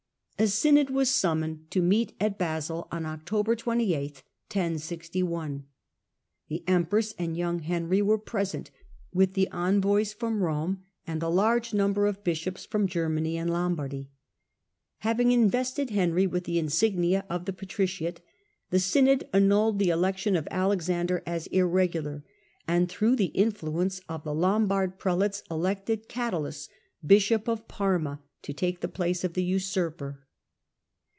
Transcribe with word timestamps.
A 0.39 0.47
synod 0.47 0.89
was 0.89 1.11
summoned 1.11 1.69
to 1.69 1.83
meet 1.83 2.13
at 2.19 2.39
Basel 2.39 2.87
on 2.91 3.05
Octo 3.05 3.43
ber 3.43 3.55
28, 3.55 4.23
1061. 4.51 5.65
The 6.47 6.63
empress 6.67 7.13
and 7.19 7.37
young 7.37 7.59
Henry 7.59 8.01
were 8.01 8.15
Synod 8.17 8.21
at 8.21 8.25
present, 8.25 8.71
with 9.13 9.33
the 9.35 9.47
envoys 9.51 10.13
from 10.13 10.41
Rome, 10.41 10.81
and 11.05 11.21
a 11.21 11.27
cadaius, 11.27 11.35
large 11.35 11.73
number 11.75 12.07
of 12.07 12.23
bishops 12.23 12.65
from 12.65 12.87
Germany 12.87 13.37
and 13.37 13.51
Pann£ 13.51 13.75
^ 13.75 13.77
Lombafdy. 13.77 14.07
Having 15.01 15.31
invested 15.31 15.89
Henry 15.91 16.25
with 16.25 16.45
the 16.45 16.57
insignia 16.57 17.23
of 17.29 17.45
the 17.45 17.53
patriciate, 17.53 18.17
the 18.71 18.79
synod 18.79 19.29
annulled 19.31 19.77
the 19.77 19.89
elec 19.89 20.17
tion 20.17 20.35
of 20.35 20.47
Alexander 20.49 21.21
as 21.27 21.45
irregular, 21.51 22.25
and, 22.67 22.89
through 22.89 23.15
the 23.15 23.25
in 23.37 23.51
fluence 23.51 24.01
of 24.09 24.23
the 24.23 24.33
Lombard 24.33 24.97
prelates, 24.97 25.43
elected 25.51 26.09
Oadalus, 26.09 26.67
bishop 27.05 27.47
of 27.47 27.67
Parma, 27.67 28.23
to 28.41 28.53
take 28.53 28.79
the 28.81 28.87
place 28.87 29.23
of 29.23 29.33
the 29.33 29.43
usurper. 29.43 30.25